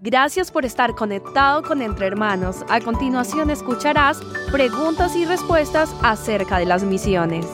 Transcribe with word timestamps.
Gracias 0.00 0.52
por 0.52 0.64
estar 0.64 0.94
conectado 0.94 1.64
con 1.64 1.82
Entre 1.82 2.06
Hermanos. 2.06 2.64
A 2.68 2.80
continuación 2.80 3.50
escucharás 3.50 4.20
preguntas 4.52 5.16
y 5.16 5.24
respuestas 5.24 5.92
acerca 6.04 6.58
de 6.58 6.66
las 6.66 6.84
misiones. 6.84 7.44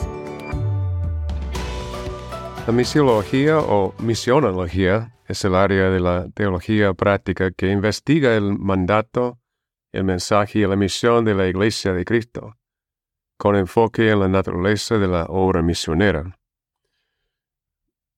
La 2.67 2.73
misiología 2.75 3.61
o 3.61 3.95
misionología 3.99 5.17
es 5.27 5.43
el 5.47 5.55
área 5.55 5.89
de 5.89 6.01
la 6.01 6.29
teología 6.35 6.93
práctica 6.93 7.51
que 7.51 7.71
investiga 7.71 8.37
el 8.37 8.59
mandato, 8.59 9.39
el 9.93 10.05
mensaje 10.05 10.59
y 10.59 10.67
la 10.67 10.77
misión 10.77 11.25
de 11.25 11.35
la 11.35 11.47
Iglesia 11.47 11.95
de 11.95 12.05
Cristo, 12.05 12.59
con 13.39 13.57
enfoque 13.57 14.11
en 14.11 14.21
la 14.21 14.29
naturaleza 14.29 14.99
de 14.99 15.09
la 15.09 15.25
obra 15.31 15.63
misionera. 15.63 16.39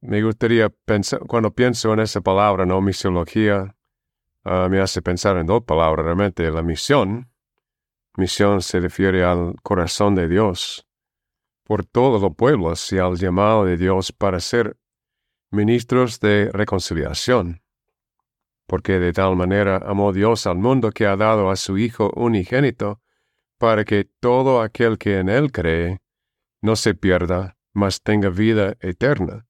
Me 0.01 0.21
gustaría 0.21 0.69
pensar, 0.69 1.21
cuando 1.21 1.55
pienso 1.55 1.93
en 1.93 2.01
esa 2.01 2.21
palabra, 2.21 2.67
no 2.67 2.81
misiología, 2.81 3.76
Ah, 4.49 4.69
me 4.71 4.81
hace 4.81 5.03
pensar 5.03 5.37
en 5.39 5.47
dos 5.47 5.65
palabras 5.65 6.05
realmente. 6.05 6.49
La 6.53 6.63
misión. 6.63 7.33
Misión 8.17 8.63
se 8.63 8.79
refiere 8.79 9.25
al 9.25 9.57
corazón 9.61 10.15
de 10.15 10.29
Dios 10.29 10.87
por 11.65 11.85
todos 11.85 12.23
los 12.23 12.37
pueblos 12.37 12.93
y 12.93 12.99
al 12.99 13.17
llamado 13.17 13.65
de 13.65 13.77
Dios 13.77 14.13
para 14.13 14.39
ser 14.39 14.79
ministros 15.51 16.21
de 16.21 16.49
reconciliación. 16.53 17.61
Porque 18.69 19.01
de 19.01 19.13
tal 19.13 19.35
manera 19.35 19.79
amó 19.85 20.13
Dios 20.13 20.47
al 20.47 20.59
mundo 20.59 20.93
que 20.93 21.07
ha 21.07 21.17
dado 21.17 21.51
a 21.51 21.57
su 21.57 21.77
Hijo 21.77 22.13
unigénito, 22.15 23.01
para 23.59 23.85
que 23.85 24.05
todo 24.21 24.63
aquel 24.63 24.97
que 24.97 25.19
en 25.19 25.29
Él 25.29 25.51
cree 25.51 25.99
no 26.63 26.77
se 26.77 26.95
pierda, 26.95 27.57
mas 27.75 28.01
tenga 28.01 28.29
vida 28.29 28.77
eterna. 28.79 29.49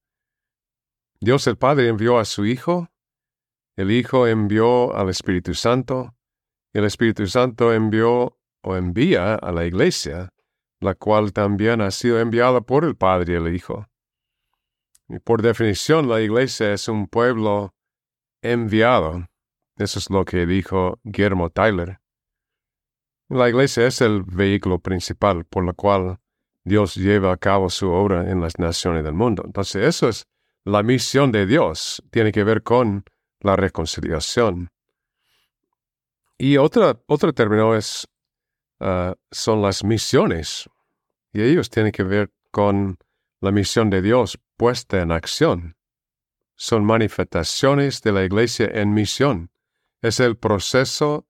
Dios 1.21 1.47
el 1.49 1.59
Padre 1.59 1.89
envió 1.89 2.19
a 2.19 2.25
su 2.25 2.47
Hijo 2.47 2.89
el 3.77 3.91
Hijo 3.91 4.27
envió 4.27 4.97
al 4.97 5.11
Espíritu 5.11 5.55
Santo, 5.55 6.15
y 6.73 6.79
el 6.79 6.85
Espíritu 6.87 7.27
Santo 7.27 7.73
envió 7.73 8.39
o 8.63 8.77
envía 8.77 9.35
a 9.35 9.53
la 9.53 9.67
Iglesia, 9.67 10.31
la 10.81 10.95
cual 10.95 11.33
también 11.33 11.81
ha 11.81 11.91
sido 11.91 12.19
enviada 12.19 12.61
por 12.63 12.85
el 12.85 12.97
Padre 12.97 13.35
y 13.35 13.37
el 13.37 13.55
Hijo. 13.55 13.87
Y 15.09 15.19
por 15.19 15.43
definición, 15.43 16.09
la 16.09 16.21
Iglesia 16.21 16.73
es 16.73 16.89
un 16.89 17.07
pueblo 17.07 17.75
enviado. 18.43 19.27
Eso 19.77 19.99
es 19.99 20.11
lo 20.11 20.25
que 20.25 20.47
dijo 20.47 20.99
Guillermo 21.05 21.51
Tyler. 21.51 22.01
La 23.29 23.49
Iglesia 23.49 23.87
es 23.87 24.01
el 24.01 24.23
vehículo 24.23 24.79
principal 24.79 25.45
por 25.45 25.65
lo 25.65 25.75
cual 25.75 26.19
Dios 26.65 26.95
lleva 26.97 27.33
a 27.33 27.37
cabo 27.37 27.71
su 27.71 27.91
obra 27.91 28.31
en 28.31 28.41
las 28.41 28.59
naciones 28.59 29.05
del 29.05 29.15
mundo. 29.15 29.43
Entonces, 29.45 29.85
eso 29.85 30.09
es 30.09 30.27
la 30.65 30.83
misión 30.83 31.31
de 31.31 31.47
Dios. 31.47 32.03
Tiene 32.11 32.33
que 32.33 32.43
ver 32.43 32.63
con 32.63 33.05
la 33.47 33.57
reconciliación. 33.57 34.69
Y 36.37 36.59
otra, 36.59 37.01
otro 37.07 37.33
término 37.33 37.75
es, 37.75 38.07
ah, 38.81 39.15
son 39.31 39.63
las 39.63 39.85
misiones. 39.85 40.69
Y 41.33 41.43
ellos 41.43 41.71
tienen 41.71 41.93
que 41.93 42.03
ver 42.03 42.31
con 42.51 42.99
la 43.41 43.53
misión 43.53 43.89
de 43.89 44.03
Dios 44.03 44.39
puesta 44.57 45.01
en 45.01 45.13
acción. 45.13 45.77
Son 46.57 46.85
manifestaciones 46.85 48.03
de 48.03 48.13
la 48.13 48.25
iglesia 48.25 48.69
en 48.73 48.93
misión. 48.93 49.51
Es 50.03 50.21
el 50.21 50.37
proceso 50.37 51.27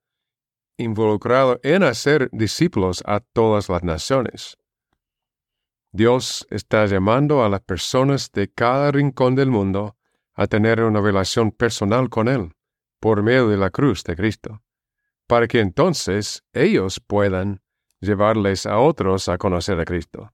involucrado 0.78 1.60
en 1.62 1.82
hacer 1.82 2.28
discípulos 2.32 3.02
a 3.06 3.20
todas 3.20 3.68
las 3.68 3.82
naciones. 3.82 4.56
Dios 5.92 6.46
está 6.50 6.86
llamando 6.86 7.44
a 7.44 7.48
las 7.48 7.60
personas 7.60 8.30
de 8.32 8.52
cada 8.52 8.92
rincón 8.92 9.34
del 9.34 9.50
mundo 9.50 9.95
a 10.36 10.46
tener 10.46 10.82
una 10.82 11.00
relación 11.00 11.50
personal 11.50 12.10
con 12.10 12.28
Él 12.28 12.52
por 13.00 13.22
medio 13.22 13.48
de 13.48 13.56
la 13.56 13.70
cruz 13.70 14.04
de 14.04 14.14
Cristo, 14.14 14.62
para 15.26 15.48
que 15.48 15.60
entonces 15.60 16.44
ellos 16.52 17.00
puedan 17.00 17.62
llevarles 18.00 18.66
a 18.66 18.78
otros 18.78 19.28
a 19.28 19.38
conocer 19.38 19.80
a 19.80 19.84
Cristo, 19.84 20.32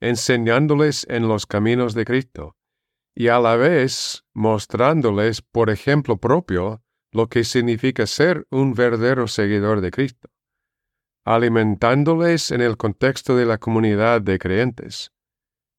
enseñándoles 0.00 1.06
en 1.08 1.28
los 1.28 1.46
caminos 1.46 1.94
de 1.94 2.04
Cristo, 2.04 2.56
y 3.14 3.28
a 3.28 3.38
la 3.40 3.56
vez 3.56 4.24
mostrándoles 4.34 5.40
por 5.40 5.70
ejemplo 5.70 6.18
propio 6.18 6.82
lo 7.12 7.28
que 7.28 7.44
significa 7.44 8.06
ser 8.06 8.46
un 8.50 8.74
verdadero 8.74 9.26
seguidor 9.26 9.80
de 9.80 9.90
Cristo, 9.90 10.28
alimentándoles 11.24 12.50
en 12.50 12.60
el 12.60 12.76
contexto 12.76 13.34
de 13.34 13.46
la 13.46 13.56
comunidad 13.56 14.20
de 14.20 14.38
creyentes, 14.38 15.12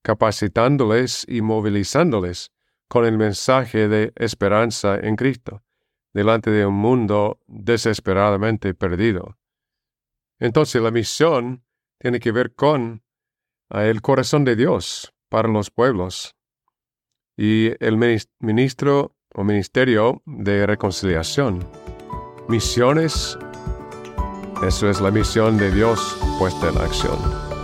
capacitándoles 0.01 1.25
y 1.27 1.41
movilizándoles 1.41 2.51
con 2.87 3.05
el 3.05 3.17
mensaje 3.17 3.87
de 3.87 4.13
esperanza 4.15 4.97
en 4.97 5.15
Cristo, 5.15 5.63
delante 6.13 6.51
de 6.51 6.65
un 6.65 6.75
mundo 6.75 7.39
desesperadamente 7.47 8.73
perdido. 8.73 9.37
Entonces 10.39 10.81
la 10.81 10.91
misión 10.91 11.63
tiene 11.99 12.19
que 12.19 12.31
ver 12.31 12.53
con 12.53 13.03
ah, 13.69 13.85
el 13.85 14.01
corazón 14.01 14.45
de 14.45 14.55
Dios 14.55 15.13
para 15.29 15.47
los 15.47 15.71
pueblos 15.71 16.35
y 17.35 17.71
el 17.83 17.97
ministro 18.39 19.15
o 19.33 19.43
ministerio 19.43 20.21
de 20.25 20.65
reconciliación. 20.65 21.67
Misiones, 22.47 23.37
eso 24.65 24.89
es 24.89 25.01
la 25.01 25.11
misión 25.11 25.57
de 25.57 25.71
Dios 25.71 26.17
puesta 26.39 26.69
en 26.69 26.77
acción. 26.77 27.56